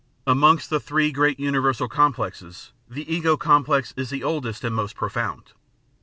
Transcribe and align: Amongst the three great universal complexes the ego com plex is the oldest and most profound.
Amongst 0.25 0.71
the 0.71 0.79
three 0.79 1.11
great 1.11 1.39
universal 1.39 1.87
complexes 1.87 2.71
the 2.89 3.07
ego 3.07 3.37
com 3.37 3.63
plex 3.63 3.93
is 3.95 4.09
the 4.09 4.23
oldest 4.23 4.63
and 4.63 4.75
most 4.75 4.95
profound. 4.95 5.51